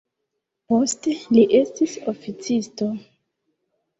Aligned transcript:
Poste 0.71 1.11
li 1.35 1.43
estis 1.59 1.93
oficisto. 2.13 2.87